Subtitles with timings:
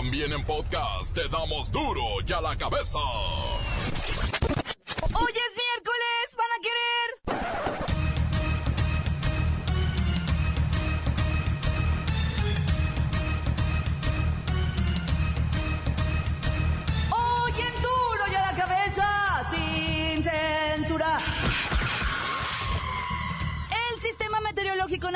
[0.00, 2.98] También en podcast te damos duro y a la cabeza.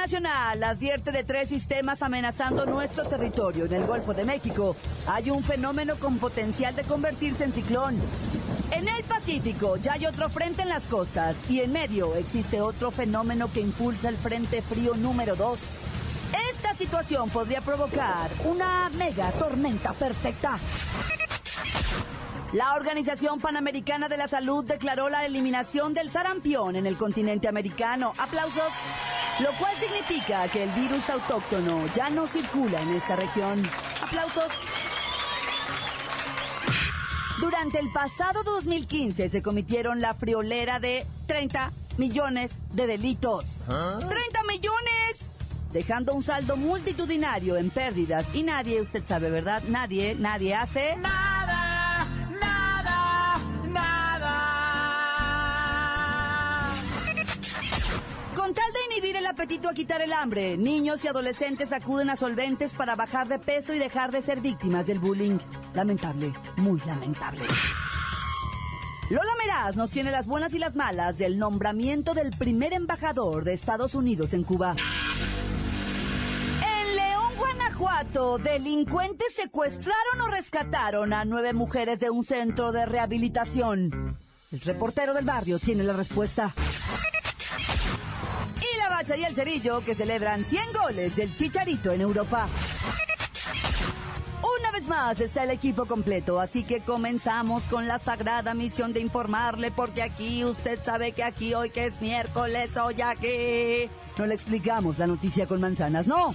[0.04, 3.64] Nacional advierte de tres sistemas amenazando nuestro territorio.
[3.64, 4.76] En el Golfo de México
[5.06, 7.98] hay un fenómeno con potencial de convertirse en ciclón.
[8.70, 12.90] En el Pacífico ya hay otro frente en las costas y en medio existe otro
[12.90, 15.60] fenómeno que impulsa el Frente Frío número 2.
[16.52, 20.58] Esta situación podría provocar una mega tormenta perfecta.
[22.52, 28.12] La Organización Panamericana de la Salud declaró la eliminación del sarampión en el continente americano.
[28.18, 28.70] Aplausos.
[29.40, 33.68] Lo cual significa que el virus autóctono ya no circula en esta región.
[34.00, 34.52] Aplausos.
[37.40, 43.62] Durante el pasado 2015 se cometieron la friolera de 30 millones de delitos.
[43.66, 44.06] ¡30
[44.48, 45.30] millones!
[45.72, 48.32] Dejando un saldo multitudinario en pérdidas.
[48.34, 49.64] Y nadie, usted sabe, ¿verdad?
[49.66, 50.94] Nadie, nadie hace...
[50.96, 51.33] Nada,
[59.34, 63.74] apetito a quitar el hambre, niños y adolescentes acuden a solventes para bajar de peso
[63.74, 65.38] y dejar de ser víctimas del bullying.
[65.74, 67.42] Lamentable, muy lamentable.
[69.10, 73.54] Lola Meraz nos tiene las buenas y las malas del nombramiento del primer embajador de
[73.54, 74.76] Estados Unidos en Cuba.
[76.62, 84.16] En León, Guanajuato, delincuentes secuestraron o rescataron a nueve mujeres de un centro de rehabilitación.
[84.52, 86.54] El reportero del barrio tiene la respuesta.
[89.04, 92.48] Bacha y el Cerillo que celebran 100 goles del Chicharito en Europa.
[94.58, 99.00] Una vez más está el equipo completo, así que comenzamos con la sagrada misión de
[99.00, 104.32] informarle, porque aquí usted sabe que aquí hoy que es miércoles, hoy aquí no le
[104.32, 106.34] explicamos la noticia con manzanas, no.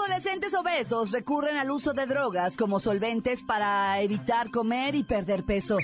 [0.00, 5.76] Adolescentes obesos recurren al uso de drogas como solventes para evitar comer y perder peso,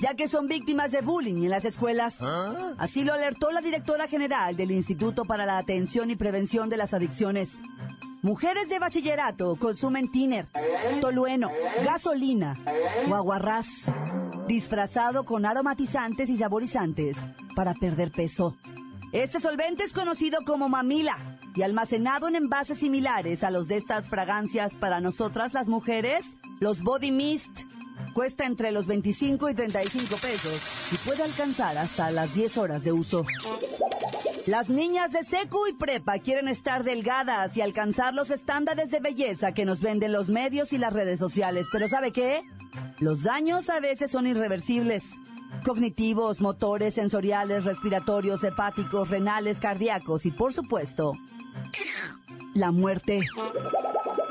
[0.00, 2.18] ya que son víctimas de bullying en las escuelas.
[2.78, 6.94] Así lo alertó la directora general del Instituto para la Atención y Prevención de las
[6.94, 7.58] Adicciones.
[8.22, 10.46] Mujeres de bachillerato consumen tiner,
[11.00, 11.50] tolueno,
[11.84, 12.56] gasolina
[13.08, 13.92] o aguarrás,
[14.46, 17.16] disfrazado con aromatizantes y saborizantes
[17.54, 18.56] para perder peso.
[19.12, 24.08] Este solvente es conocido como mamila y almacenado en envases similares a los de estas
[24.08, 27.50] fragancias para nosotras las mujeres, los body mist.
[28.12, 32.92] Cuesta entre los 25 y 35 pesos y puede alcanzar hasta las 10 horas de
[32.92, 33.24] uso.
[34.46, 39.52] Las niñas de secu y prepa quieren estar delgadas y alcanzar los estándares de belleza
[39.52, 41.66] que nos venden los medios y las redes sociales.
[41.72, 42.42] Pero ¿sabe qué?
[43.00, 45.14] Los daños a veces son irreversibles.
[45.64, 51.14] Cognitivos, motores, sensoriales, respiratorios, hepáticos, renales, cardíacos y por supuesto,
[52.54, 53.20] la muerte.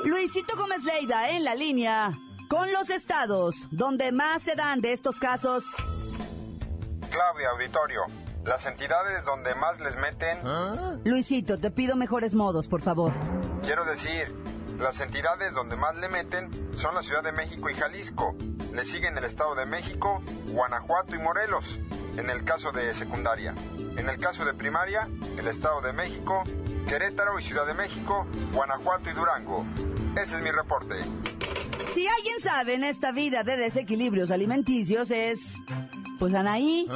[0.04, 2.12] Luisito Gómez Leiva en la línea
[2.48, 5.64] con los estados donde más se dan de estos casos.
[7.10, 8.02] Claudia, auditorio.
[8.44, 10.38] Las entidades donde más les meten,
[11.04, 13.12] Luisito, te pido mejores modos, por favor.
[13.64, 14.32] quiero decir,
[14.78, 18.36] las entidades donde más le meten son la Ciudad de México y Jalisco.
[18.72, 20.22] Le siguen el Estado de México,
[20.52, 21.80] Guanajuato y Morelos,
[22.16, 23.54] en el caso de secundaria.
[23.96, 26.44] En el caso de primaria, el Estado de México,
[26.86, 29.66] Querétaro y Ciudad de México, Guanajuato y Durango.
[30.14, 30.94] Ese es mi reporte.
[31.92, 35.56] Si alguien sabe en esta vida de desequilibrios alimenticios es...
[36.18, 36.88] Pues Anaí,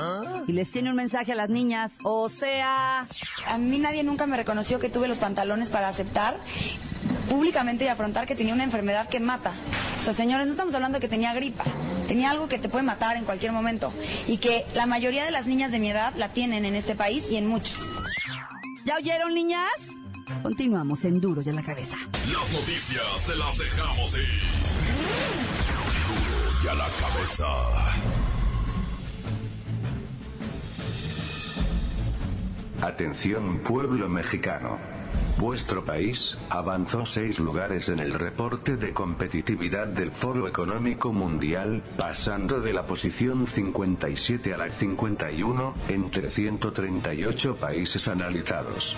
[0.46, 3.06] y les tiene un mensaje a las niñas, o sea...
[3.46, 6.38] A mí nadie nunca me reconoció que tuve los pantalones para aceptar
[7.28, 9.52] públicamente y afrontar que tenía una enfermedad que mata.
[9.98, 11.64] O sea, señores, no estamos hablando de que tenía gripa.
[12.08, 13.92] Tenía algo que te puede matar en cualquier momento.
[14.26, 17.26] Y que la mayoría de las niñas de mi edad la tienen en este país
[17.30, 17.86] y en muchos.
[18.84, 20.00] ¿Ya oyeron, niñas?
[20.42, 21.96] Continuamos en Duro y a la cabeza.
[22.32, 24.50] Las noticias te las dejamos ir.
[26.08, 27.46] Duro y a la cabeza.
[32.82, 34.78] Atención pueblo mexicano.
[35.38, 42.60] Vuestro país avanzó seis lugares en el reporte de competitividad del Foro Económico Mundial, pasando
[42.60, 48.96] de la posición 57 a la 51, entre 138 países analizados.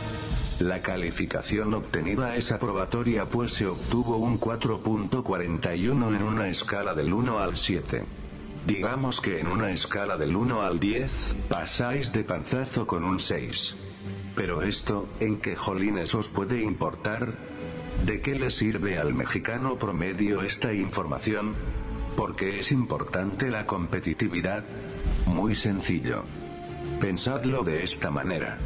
[0.61, 7.38] La calificación obtenida es aprobatoria pues se obtuvo un 4.41 en una escala del 1
[7.38, 8.21] al 7.
[8.66, 13.74] Digamos que en una escala del 1 al 10, pasáis de panzazo con un 6.
[14.36, 17.34] Pero esto, ¿en qué jolines os puede importar?
[18.06, 21.54] ¿De qué le sirve al mexicano promedio esta información?
[22.16, 24.64] Porque es importante la competitividad?
[25.26, 26.22] Muy sencillo.
[27.00, 28.58] Pensadlo de esta manera.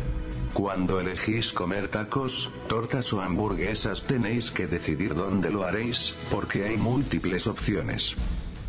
[0.53, 6.77] Cuando elegís comer tacos, tortas o hamburguesas tenéis que decidir dónde lo haréis, porque hay
[6.77, 8.15] múltiples opciones.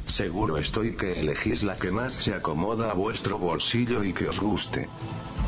[0.08, 4.40] Seguro estoy que elegís la que más se acomoda a vuestro bolsillo y que os
[4.40, 4.88] guste.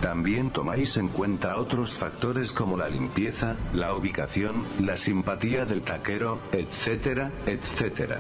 [0.02, 6.40] También tomáis en cuenta otros factores como la limpieza, la ubicación, la simpatía del taquero,
[6.52, 8.20] etcétera, etcétera.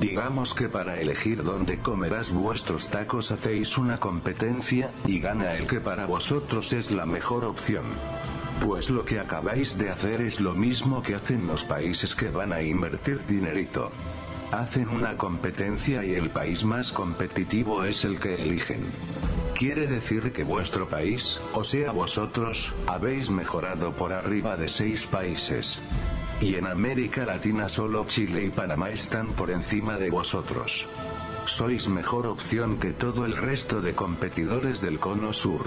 [0.00, 5.80] Digamos que para elegir dónde comerás vuestros tacos hacéis una competencia, y gana el que
[5.80, 7.84] para vosotros es la mejor opción.
[8.64, 12.52] Pues lo que acabáis de hacer es lo mismo que hacen los países que van
[12.52, 13.90] a invertir dinerito.
[14.54, 18.84] Hacen una competencia y el país más competitivo es el que eligen.
[19.58, 25.80] Quiere decir que vuestro país, o sea vosotros, habéis mejorado por arriba de seis países.
[26.40, 30.86] Y en América Latina solo Chile y Panamá están por encima de vosotros.
[31.46, 35.64] Sois mejor opción que todo el resto de competidores del cono sur.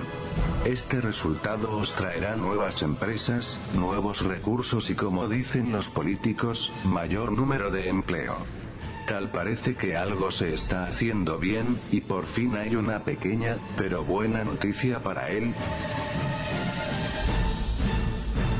[0.64, 7.70] Este resultado os traerá nuevas empresas, nuevos recursos y como dicen los políticos, mayor número
[7.70, 8.38] de empleo.
[9.08, 14.04] Tal parece que algo se está haciendo bien, y por fin hay una pequeña, pero
[14.04, 15.54] buena noticia para él.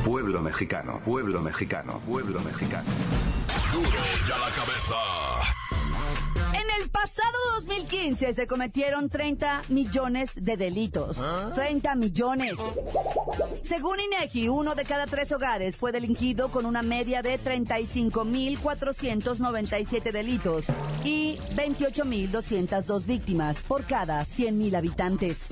[0.06, 2.86] Pueblo mexicano, pueblo mexicano, pueblo mexicano.
[3.74, 3.90] Duro
[4.26, 4.96] ya la cabeza.
[6.54, 7.27] En el pasado
[7.68, 11.22] 2015 se cometieron 30 millones de delitos.
[11.54, 12.54] 30 millones.
[13.62, 20.68] Según INEGI, uno de cada tres hogares fue delinquido con una media de 35.497 delitos
[21.04, 25.48] y 28.202 víctimas por cada 100.000 habitantes.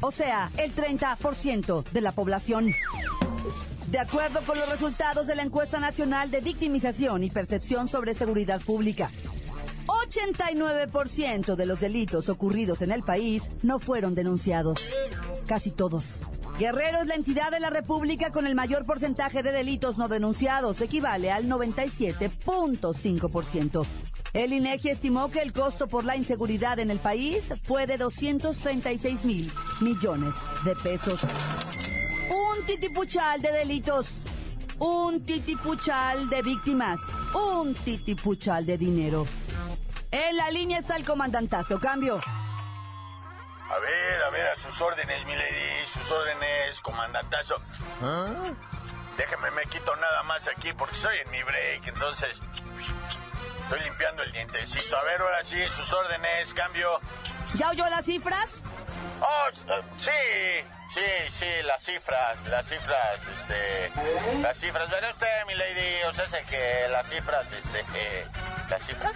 [0.00, 2.74] O sea, el 30% de la población.
[3.88, 8.60] De acuerdo con los resultados de la encuesta nacional de victimización y percepción sobre seguridad
[8.60, 9.08] pública,
[9.86, 14.78] 89% de los delitos ocurridos en el país no fueron denunciados.
[15.46, 16.20] Casi todos.
[16.58, 20.78] Guerrero es la entidad de la República con el mayor porcentaje de delitos no denunciados,
[20.80, 23.86] equivale al 97.5%.
[24.32, 29.24] El INEGI estimó que el costo por la inseguridad en el país fue de 236
[29.24, 29.50] mil
[29.80, 31.20] millones de pesos.
[32.30, 34.06] Un titipuchal de delitos.
[34.78, 37.00] Un titipuchal de víctimas.
[37.34, 39.26] Un titipuchal de dinero.
[40.12, 41.80] En la línea está el comandantazo.
[41.80, 42.20] Cambio.
[43.70, 47.56] A ver, a ver, a sus órdenes, mi lady, sus órdenes, comandantazo.
[49.16, 52.38] Déjeme, me quito nada más aquí porque estoy en mi break, entonces
[53.62, 54.94] estoy limpiando el dientecito.
[54.98, 57.00] A ver, ahora sí, sus órdenes, cambio.
[57.54, 58.64] ¿Ya oyó las cifras?
[59.20, 60.10] Oh, eh, sí,
[60.92, 63.90] sí, sí, las cifras, las cifras, este,
[64.42, 64.90] las cifras.
[64.90, 68.26] Verá usted, mi lady, o sea, sé que las cifras, este, eh,
[68.68, 69.12] las cifras.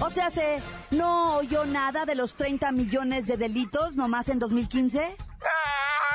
[0.00, 4.98] O sea, ¿se no oyó nada de los 30 millones de delitos nomás en 2015?
[4.98, 5.04] No,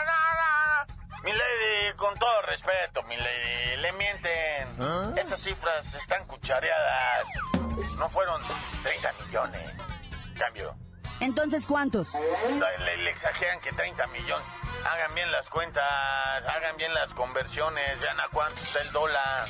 [0.05, 1.23] no, no.
[1.23, 5.17] Mi lady, con todo respeto, mi lady, le mienten.
[5.17, 7.27] Esas cifras están cuchareadas.
[7.97, 8.41] No fueron
[8.83, 9.61] 30 millones.
[10.37, 10.75] Cambio.
[11.19, 12.07] Entonces, ¿cuántos?
[12.13, 14.45] Le, le exageran que 30 millones.
[14.89, 15.83] Hagan bien las cuentas,
[16.45, 19.47] hagan bien las conversiones, vean a cuánto está el dólar,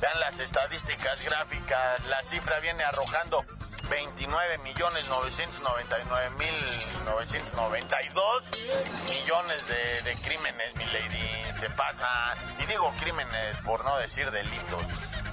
[0.00, 3.44] vean las estadísticas gráficas, la cifra viene arrojando
[3.90, 6.54] 29 millones 999 mil
[7.04, 8.50] 992
[9.08, 12.06] millones de, de crímenes, mi lady, se pasa.
[12.62, 14.84] Y digo crímenes por no decir delitos,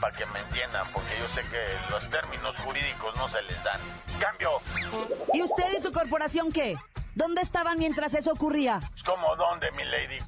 [0.01, 3.79] para que me entiendan, porque yo sé que los términos jurídicos no se les dan.
[4.19, 4.59] Cambio.
[5.33, 6.75] ¿Y usted y su corporación qué?
[7.13, 8.79] ¿Dónde estaban mientras eso ocurría?
[8.89, 10.19] Pues, ¿Cómo dónde, mi lady?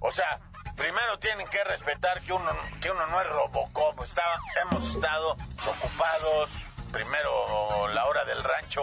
[0.00, 0.40] O sea,
[0.76, 4.02] primero tienen que respetar que uno, que uno no es Robocop.
[4.02, 6.65] Estaba, hemos estado ocupados.
[6.96, 8.82] Primero la hora del rancho,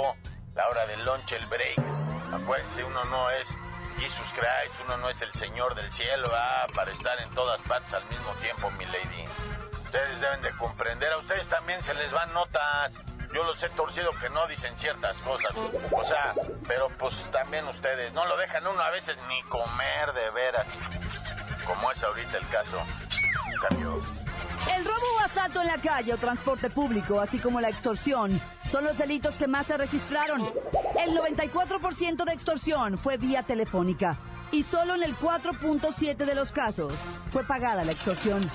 [0.53, 1.79] la hora del lunch, el break.
[2.31, 3.47] Acuérdense, uno no es
[3.97, 7.91] Jesus Christ, uno no es el Señor del cielo, ah, para estar en todas partes
[7.95, 9.25] al mismo tiempo, mi lady.
[9.83, 12.99] Ustedes deben de comprender, a ustedes también se les van notas.
[13.33, 15.51] Yo los he torcido que no dicen ciertas cosas.
[15.91, 16.35] O sea,
[16.67, 20.67] pero pues también ustedes no lo dejan uno a veces ni comer de veras.
[21.65, 22.77] Como es ahorita el caso.
[23.67, 24.22] cambio.
[25.33, 29.47] Asalto en la calle o transporte público, así como la extorsión, son los delitos que
[29.47, 30.43] más se registraron.
[31.03, 34.19] El 94% de extorsión fue vía telefónica
[34.51, 36.93] y solo en el 4.7 de los casos
[37.31, 38.47] fue pagada la extorsión.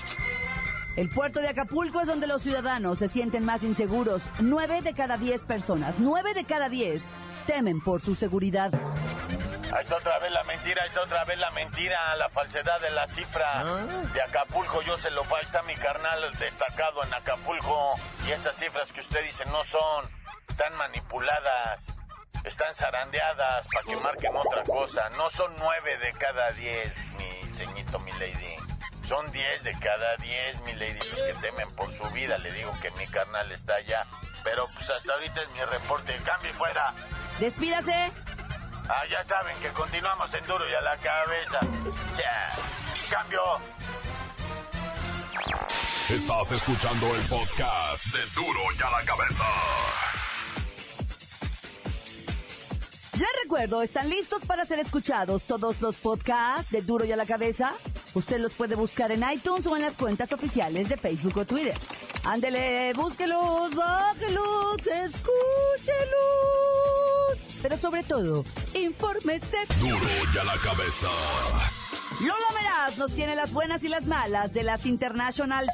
[0.97, 4.23] El puerto de Acapulco es donde los ciudadanos se sienten más inseguros.
[4.39, 7.03] 9 de cada 10 personas, 9 de cada 10
[7.49, 8.71] temen por su seguridad.
[9.73, 12.91] Ahí está otra vez la mentira, ahí está otra vez la mentira, la falsedad de
[12.91, 13.65] la cifra
[14.15, 14.81] de Acapulco.
[14.83, 17.95] Yo se lo ahí está mi carnal destacado en Acapulco.
[18.27, 20.11] Y esas cifras que usted dice no son,
[20.49, 21.93] están manipuladas,
[22.45, 25.11] están zarandeadas para que marquen otra cosa.
[25.11, 28.57] No son nueve de cada diez, mi ceñito, mi lady.
[29.07, 32.39] Son diez de cada diez, mi lady, los que temen por su vida.
[32.39, 34.07] Le digo que mi carnal está allá.
[34.45, 36.17] Pero pues hasta ahorita es mi reporte.
[36.25, 36.93] Cambio y fuera.
[37.39, 38.13] Despídase.
[38.89, 41.61] Ah, ya saben que continuamos en duro y a la cabeza.
[42.17, 42.49] Ya.
[43.11, 43.41] Cambio.
[46.09, 49.45] Estás escuchando el podcast de Duro y a la cabeza.
[53.13, 57.27] Les recuerdo, ¿están listos para ser escuchados todos los podcasts de Duro y a la
[57.27, 57.75] cabeza?
[58.15, 61.77] Usted los puede buscar en iTunes o en las cuentas oficiales de Facebook o Twitter.
[62.25, 65.29] Ándele, búsquelos, bájelos, escúchelos.
[67.63, 69.59] Pero sobre todo, infórmese.
[69.81, 69.99] Duro
[70.35, 71.09] y a la cabeza.
[72.21, 75.71] Lola Meraz nos tiene las buenas y las malas de las Internationals.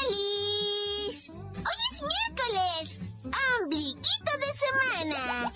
[0.00, 1.32] ¡Alice!
[1.32, 3.00] Hoy es miércoles,
[3.60, 5.52] ombliguito de semana.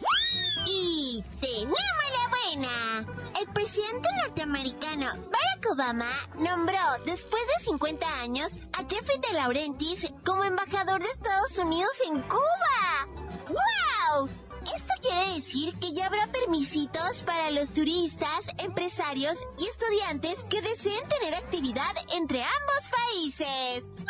[0.67, 1.77] Y tenemos
[2.13, 3.07] la buena.
[3.41, 10.45] El presidente norteamericano Barack Obama nombró, después de 50 años, a Jeffrey de Laurentiis como
[10.45, 13.18] embajador de Estados Unidos en Cuba.
[13.59, 14.29] ¡Wow!
[14.75, 21.09] Esto quiere decir que ya habrá permisitos para los turistas, empresarios y estudiantes que deseen
[21.09, 23.91] tener actividad entre ambos países.
[23.97, 24.09] ¡Viva!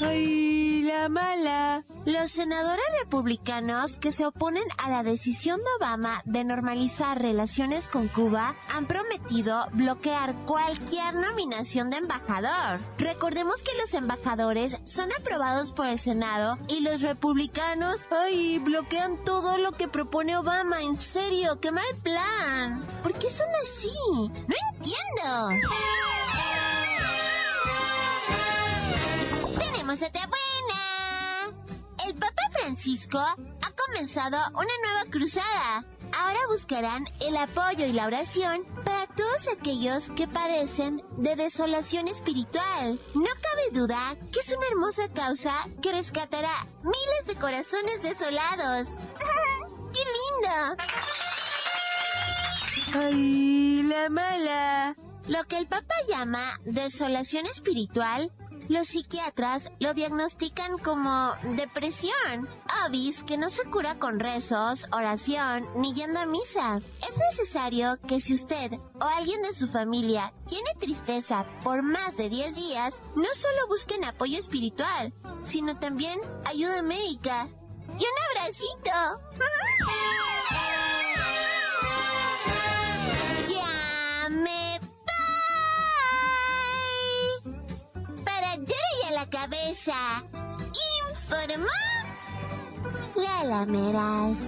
[0.08, 0.57] ¡Ay,
[0.88, 1.84] la mala!
[2.06, 8.08] Los senadores republicanos que se oponen a la decisión de Obama de normalizar relaciones con
[8.08, 12.80] Cuba han prometido bloquear cualquier nominación de embajador.
[12.96, 19.58] Recordemos que los embajadores son aprobados por el Senado y los republicanos, ay, bloquean todo
[19.58, 20.80] lo que propone Obama.
[20.80, 22.82] En serio, qué mal plan.
[23.02, 23.92] ¿Por qué son así?
[24.06, 25.68] No entiendo.
[29.58, 30.02] Tenemos.
[30.02, 30.37] El Papa
[32.68, 35.86] Francisco ha comenzado una nueva cruzada.
[36.18, 43.00] Ahora buscarán el apoyo y la oración para todos aquellos que padecen de desolación espiritual.
[43.14, 43.98] No cabe duda
[44.30, 48.88] que es una hermosa causa que rescatará miles de corazones desolados.
[49.94, 50.76] ¡Qué lindo!
[52.98, 54.94] ¡Ay, la mala!
[55.26, 58.30] Lo que el Papa llama desolación espiritual
[58.68, 62.46] los psiquiatras lo diagnostican como depresión,
[62.86, 66.80] obis que no se cura con rezos, oración ni yendo a misa.
[67.08, 72.28] Es necesario que si usted o alguien de su familia tiene tristeza por más de
[72.28, 77.48] 10 días, no solo busquen apoyo espiritual, sino también ayuda médica.
[77.98, 78.90] Y un abracito.
[83.48, 84.80] Ya me
[87.44, 88.22] voy.
[88.24, 90.22] Para y a la cabeza.
[91.10, 91.97] Informó
[93.48, 94.38] Lala Meras.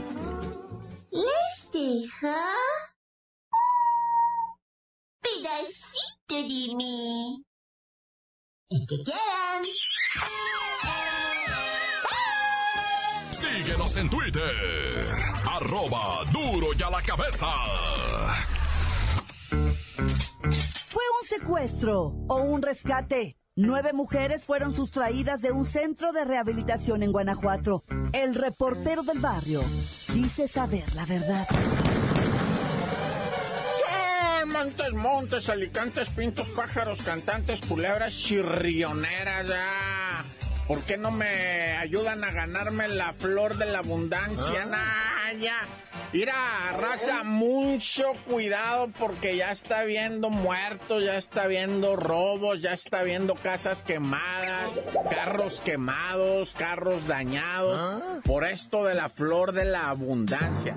[1.11, 2.37] Les dejo
[5.23, 7.42] pedacito de mí.
[8.69, 9.62] El que quieran.
[13.30, 15.09] Síguenos en Twitter.
[15.49, 17.49] Arroba Duro y a la cabeza.
[20.88, 23.39] Fue un secuestro o un rescate.
[23.62, 27.85] Nueve mujeres fueron sustraídas de un centro de rehabilitación en Guanajuato.
[28.14, 29.62] El reportero del barrio
[30.14, 31.47] dice saber la verdad.
[33.90, 40.25] Ah, Montes, montes, alicantes, pintos, pájaros, cantantes, culebras, chirrioneras, ya.
[40.67, 44.64] ¿Por qué no me ayudan a ganarme la flor de la abundancia?
[44.64, 45.56] Nah, ya.
[46.12, 53.02] Mira, raza, mucho cuidado porque ya está viendo muertos, ya está viendo robos, ya está
[53.02, 54.78] viendo casas quemadas,
[55.10, 60.75] carros quemados, carros dañados, por esto de la flor de la abundancia.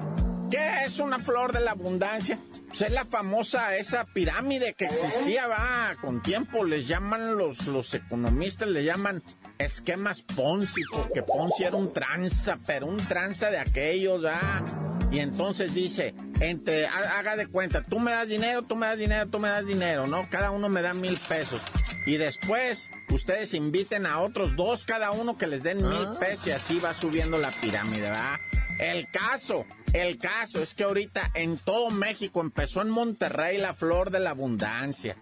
[0.54, 2.38] ¿Qué es una flor de la abundancia?
[2.68, 7.92] Pues es la famosa esa pirámide que existía, va, con tiempo les llaman los, los
[7.96, 9.24] economistas, le llaman
[9.58, 14.64] esquemas Ponzi, porque Ponzi era un tranza, pero un tranza de aquellos, ah.
[15.12, 19.00] Y entonces dice, entre, ha- haga de cuenta, tú me das dinero, tú me das
[19.00, 20.28] dinero, tú me das dinero, ¿no?
[20.30, 21.62] Cada uno me da mil pesos.
[22.06, 26.52] Y después ustedes inviten a otros dos cada uno que les den mil pesos y
[26.52, 28.36] así va subiendo la pirámide, ¿verdad?
[28.80, 34.10] El caso, el caso es que ahorita en todo México empezó en Monterrey la flor
[34.10, 35.18] de la abundancia.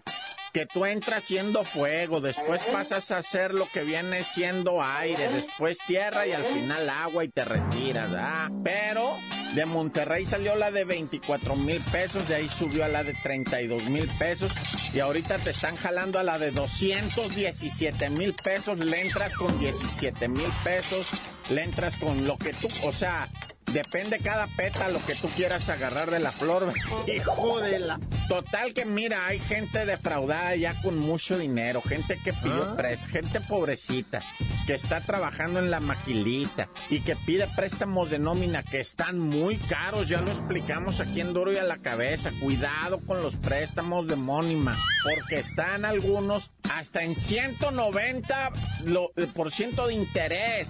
[0.52, 5.78] Que tú entras siendo fuego, después pasas a ser lo que viene siendo aire, después
[5.86, 8.50] tierra y al final agua y te retiras, ¿ah?
[8.62, 9.16] Pero
[9.54, 13.84] de Monterrey salió la de 24 mil pesos, de ahí subió a la de 32
[13.84, 14.52] mil pesos
[14.92, 20.28] y ahorita te están jalando a la de 217 mil pesos, le entras con 17
[20.28, 21.06] mil pesos,
[21.52, 23.28] le entras con lo que tú, o sea,
[23.72, 26.70] Depende cada pétalo que tú quieras agarrar de la flor.
[27.16, 27.98] Hijo de la.
[28.28, 33.40] Total que mira, hay gente defraudada ya con mucho dinero, gente que pidió pres, gente
[33.40, 34.20] pobrecita,
[34.66, 39.56] que está trabajando en la maquilita y que pide préstamos de nómina que están muy
[39.56, 40.06] caros.
[40.06, 42.30] Ya lo explicamos aquí en Duro y a la cabeza.
[42.42, 48.50] Cuidado con los préstamos de mónima, porque están algunos hasta en 190
[48.84, 50.68] lo- por ciento de interés.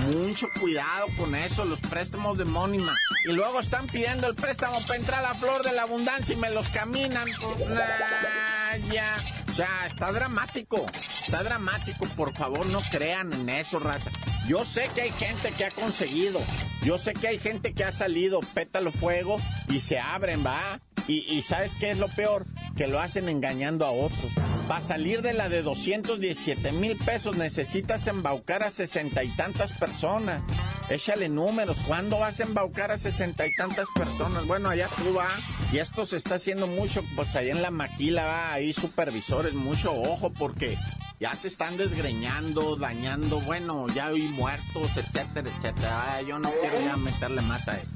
[0.00, 2.92] Mucho cuidado con eso, los préstamos de Mónima.
[3.24, 6.38] Y luego están pidiendo el préstamo para entrar a la flor de la abundancia y
[6.38, 7.26] me los caminan.
[7.68, 9.14] Nah, ya.
[9.48, 10.86] O sea, está dramático.
[11.22, 12.06] Está dramático.
[12.16, 14.10] Por favor, no crean en eso, raza.
[14.48, 16.40] Yo sé que hay gente que ha conseguido.
[16.82, 19.36] Yo sé que hay gente que ha salido pétalo fuego
[19.68, 20.80] y se abren, va.
[21.08, 22.46] Y, ¿sabes qué es lo peor?
[22.76, 24.32] Que lo hacen engañando a otros.
[24.68, 30.42] Para salir de la de 217 mil pesos necesitas embaucar a sesenta y tantas personas.
[30.88, 31.78] Échale números.
[31.86, 34.46] ¿Cuándo vas a embaucar a sesenta y tantas personas?
[34.46, 35.28] Bueno, allá tú va.
[35.72, 39.92] Y esto se está haciendo mucho, pues ahí en la maquila va, ahí supervisores, mucho
[39.92, 40.76] ojo porque
[41.18, 46.12] ya se están desgreñando, dañando, bueno, ya hay muertos, etcétera, etcétera.
[46.12, 47.88] Ah, yo no quiero ya meterle más a él.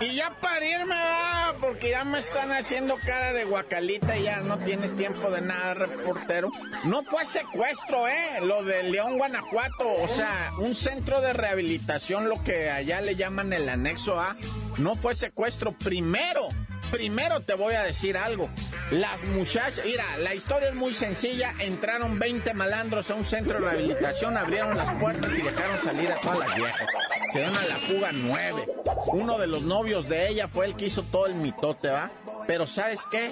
[0.00, 4.40] Y ya para irme, va, porque ya me están haciendo cara de guacalita y ya
[4.40, 6.50] no tienes tiempo de nada, reportero.
[6.84, 8.38] No fue secuestro, ¿eh?
[8.42, 10.00] Lo de León, Guanajuato.
[10.00, 14.36] O sea, un centro de rehabilitación, lo que allá le llaman el anexo A.
[14.76, 15.72] No fue secuestro.
[15.72, 16.48] Primero,
[16.90, 18.48] primero te voy a decir algo.
[18.90, 21.52] Las muchachas, mira, la historia es muy sencilla.
[21.60, 26.16] Entraron 20 malandros a un centro de rehabilitación, abrieron las puertas y dejaron salir a
[26.16, 26.88] todas las viejas.
[27.32, 28.66] Se dieron a la fuga nueve.
[29.12, 32.10] Uno de los novios de ella fue el que hizo todo el mitote, ¿va?
[32.48, 33.30] Pero ¿sabes qué?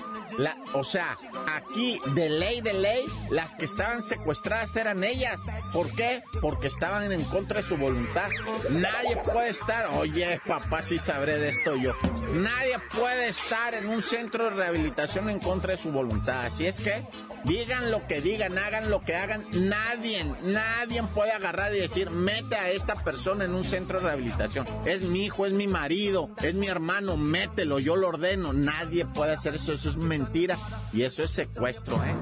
[0.75, 5.41] O sea, aquí de ley de ley, las que estaban secuestradas eran ellas.
[5.73, 6.23] ¿Por qué?
[6.43, 8.29] Porque estaban en contra de su voluntad.
[8.73, 11.95] Nadie puede estar, oye, papá, si sabré de esto yo.
[12.35, 16.45] Nadie puede estar en un centro de rehabilitación en contra de su voluntad.
[16.45, 17.03] Así es que
[17.45, 22.57] Digan lo que digan, hagan lo que hagan, nadie, nadie puede agarrar y decir, mete
[22.57, 24.67] a esta persona en un centro de rehabilitación.
[24.85, 28.53] Es mi hijo, es mi marido, es mi hermano, mételo, yo lo ordeno.
[28.53, 30.57] Nadie puede hacer eso, eso es mentira
[30.93, 32.15] y eso es secuestro, ¿eh?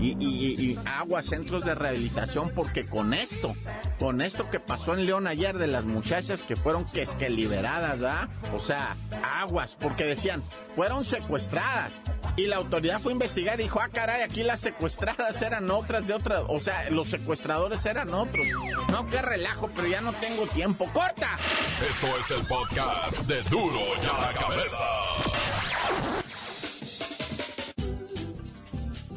[0.00, 0.78] Y, y, y, y
[1.22, 3.54] centros de rehabilitación, porque con esto,
[3.98, 7.28] con esto que pasó en León ayer de las muchachas que fueron que es que
[7.28, 8.28] liberadas, ¿verdad?
[8.54, 10.42] O sea, aguas, porque decían,
[10.76, 11.92] fueron secuestradas.
[12.38, 16.06] Y la autoridad fue a investigar y dijo, ah, caray, aquí las secuestradas eran otras
[16.06, 18.46] de otras, o sea, los secuestradores eran otros.
[18.92, 20.88] No, qué relajo, pero ya no tengo tiempo.
[20.92, 21.36] ¡Corta!
[21.90, 24.84] Esto es el podcast de Duro y a la Cabeza.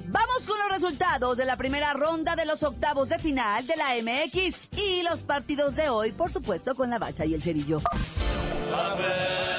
[0.07, 3.89] Vamos con los resultados de la primera ronda de los octavos de final de la
[4.01, 7.81] MX y los partidos de hoy, por supuesto, con la bacha y el cerillo.
[8.71, 9.50] ¡La bacha!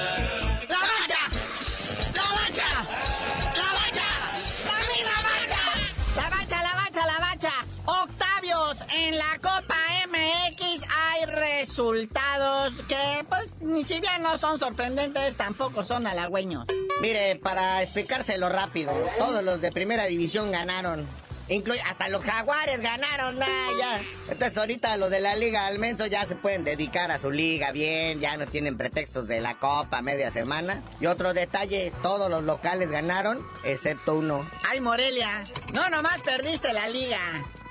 [11.73, 16.65] Resultados que, pues, ni si bien no son sorprendentes, tampoco son halagüeños.
[17.01, 21.07] Mire, para explicárselo rápido, todos los de primera división ganaron.
[21.49, 24.01] Incluye, hasta los jaguares ganaron, ah, ya.
[24.29, 27.71] Entonces ahorita los de la liga al menos ya se pueden dedicar a su liga
[27.71, 30.79] bien, ya no tienen pretextos de la copa media semana.
[31.01, 34.47] Y otro detalle, todos los locales ganaron, excepto uno.
[34.69, 37.19] Ay, Morelia, no nomás perdiste la liga.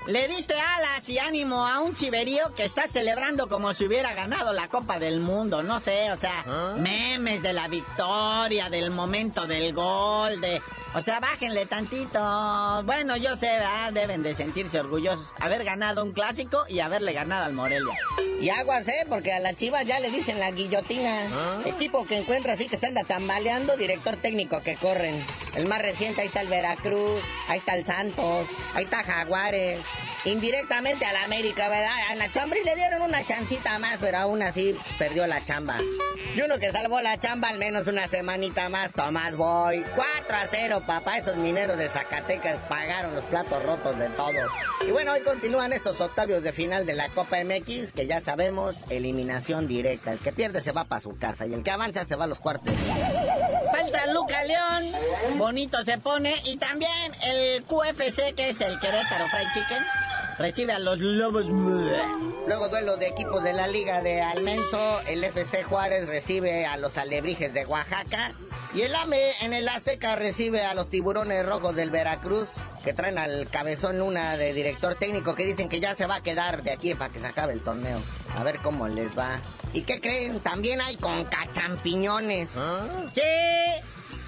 [0.05, 4.51] Le diste alas y ánimo a un chiverío que está celebrando como si hubiera ganado
[4.51, 5.63] la Copa del Mundo.
[5.63, 10.61] No sé, o sea, memes de la victoria, del momento del gol, de...
[10.95, 12.83] O sea, bájenle tantito.
[12.83, 13.93] Bueno, yo sé, ¿verdad?
[13.93, 15.33] Deben de sentirse orgullosos.
[15.39, 17.97] Haber ganado un clásico y haberle ganado al Morelia.
[18.39, 19.03] Y aguas, ¿eh?
[19.09, 21.61] Porque a la Chivas ya le dicen la guillotina.
[21.65, 25.25] Equipo que encuentra así que se anda tambaleando, director técnico que corren.
[25.55, 29.79] El más reciente, ahí está el Veracruz, ahí está el Santos, ahí está Jaguares.
[30.25, 31.91] Indirectamente a la América, ¿verdad?
[32.09, 35.77] A la Chambri le dieron una chancita más, pero aún así perdió la chamba.
[36.35, 39.83] Y uno que salvó la chamba al menos una semanita más, Tomás Boy.
[39.95, 41.17] 4 a 0, papá.
[41.17, 44.31] Esos mineros de Zacatecas pagaron los platos rotos de todo.
[44.87, 48.83] Y bueno, hoy continúan estos octavios de final de la Copa MX, que ya sabemos,
[48.89, 50.13] eliminación directa.
[50.13, 52.27] El que pierde se va para su casa y el que avanza se va a
[52.27, 52.73] los cuartos.
[53.71, 56.41] Falta Luca León, bonito se pone.
[56.45, 59.83] Y también el QFC, que es el Querétaro Fried Chicken
[60.37, 61.45] recibe a los Lobos.
[62.47, 66.97] Luego duelo de equipos de la Liga de Almenso, el FC Juárez recibe a los
[66.97, 68.33] Alebrijes de Oaxaca
[68.73, 72.49] y el AME en el Azteca recibe a los Tiburones Rojos del Veracruz
[72.83, 76.23] que traen al cabezón Luna de director técnico que dicen que ya se va a
[76.23, 78.01] quedar de aquí para que se acabe el torneo.
[78.35, 79.39] A ver cómo les va.
[79.73, 80.39] ¿Y qué creen?
[80.39, 82.49] También hay con cachampiñones.
[82.57, 82.85] ¿Ah?
[83.13, 83.21] Sí.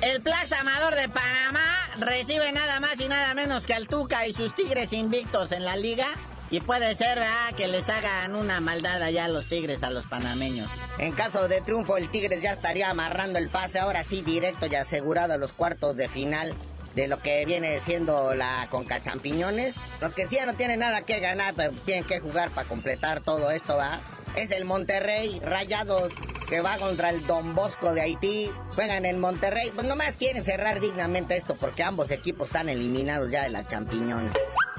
[0.01, 4.33] El Plaza Amador de Panamá recibe nada más y nada menos que al Tuca y
[4.33, 6.07] sus Tigres invictos en la liga.
[6.51, 7.23] Y puede ser
[7.57, 10.69] que les hagan una maldad allá a los Tigres, a los panameños.
[10.99, 14.75] En caso de triunfo, el Tigres ya estaría amarrando el pase, ahora sí, directo y
[14.75, 16.53] asegurado a los cuartos de final
[16.93, 19.75] de lo que viene siendo la Conca Champiñones.
[20.01, 23.21] Los que sí ya no tienen nada que ganar, pero tienen que jugar para completar
[23.21, 23.99] todo esto, ¿va?
[24.35, 26.11] Es el Monterrey Rayados
[26.49, 28.51] que va contra el Don Bosco de Haití.
[28.75, 29.71] Juegan en Monterrey.
[29.73, 34.31] Pues nomás quieren cerrar dignamente esto porque ambos equipos están eliminados ya de la champiñón.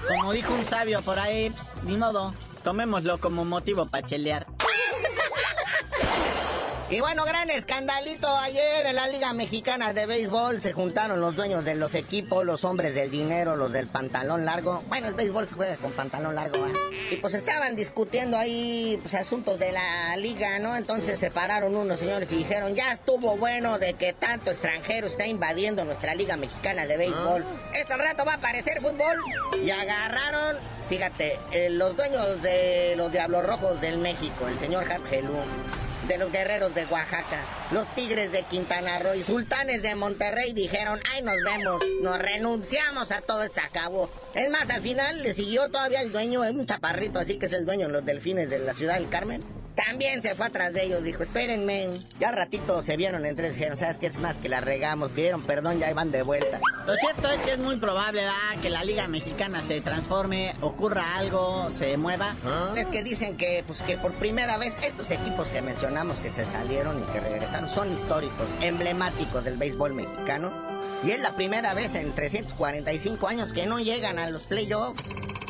[0.09, 4.47] Como dijo un sabio por ahí, pues, ni modo, tomémoslo como motivo para chelear.
[6.89, 10.63] Y bueno, gran escandalito ayer en la Liga Mexicana de Béisbol.
[10.63, 14.85] Se juntaron los dueños de los equipos, los hombres del dinero, los del pantalón largo.
[14.87, 16.73] Bueno, el béisbol se juega con pantalón largo, ¿eh?
[17.11, 20.77] Y pues estaban discutiendo ahí pues, asuntos de la liga, ¿no?
[20.77, 25.27] Entonces se pararon unos señores y dijeron, ya estuvo bueno de que tanto extranjero está
[25.27, 27.43] invadiendo nuestra Liga Mexicana de Béisbol.
[27.45, 27.73] Ah.
[27.75, 29.17] Este rato va a aparecer fútbol.
[29.61, 30.57] Y agarraron
[30.89, 35.35] Fíjate, eh, los dueños de los Diablos Rojos del México, el señor Hargelú,
[36.09, 37.41] de los guerreros de Oaxaca,
[37.71, 43.11] los tigres de Quintana Roo y sultanes de Monterrey dijeron, ay, nos vemos, nos renunciamos
[43.11, 44.11] a todo, se acabó.
[44.35, 47.65] Es más, al final le siguió todavía el dueño, un chaparrito así que es el
[47.65, 49.43] dueño de los delfines de la ciudad del Carmen
[49.77, 51.89] también se fue atrás de ellos, dijo, espérenme.
[52.19, 55.15] Ya ratito se vieron entre dijeron, ¿sabes qué es más que la regamos?
[55.15, 56.61] Vieron, perdón, ya iban de vuelta.
[56.87, 58.23] Lo cierto es que es muy probable
[58.63, 62.35] que la Liga Mexicana se transforme, ocurra algo, se mueva.
[62.45, 62.73] ¿Ah?
[62.77, 66.47] Es que dicen que, pues, que por primera vez estos equipos que mencionamos que se
[66.47, 70.53] salieron y que regresaron son históricos, emblemáticos del béisbol mexicano.
[71.05, 75.03] Y es la primera vez en 345 años que no llegan a los playoffs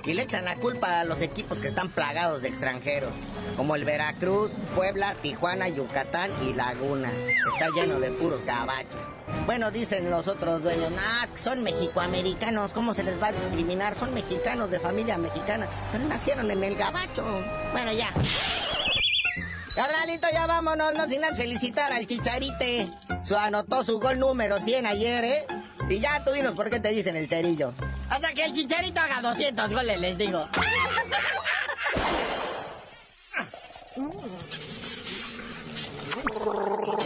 [0.06, 3.10] y le echan la culpa a los equipos que están plagados de extranjeros,
[3.56, 7.10] como el Veracruz, Puebla, Tijuana, Yucatán y Laguna.
[7.52, 9.00] Está lleno de puros gabachos.
[9.46, 10.92] Bueno, dicen los otros dueños,
[11.32, 13.94] que son mexicoamericanos, ¿cómo se les va a discriminar?
[13.98, 17.24] Son mexicanos de familia mexicana, pero nacieron en el gabacho.
[17.72, 18.12] Bueno, ya.
[19.74, 22.88] Carnalito, ya vámonos, no sin felicitar al Chicharite.
[23.24, 25.46] Su anotó su gol número 100 ayer, ¿eh?
[25.90, 27.72] Y ya tú dinos por qué te dicen el cerillo.
[28.10, 30.48] Hasta que el Chicharito haga 200 goles, les digo.